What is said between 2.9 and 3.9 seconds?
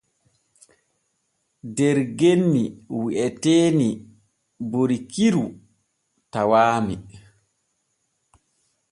wi'eteeni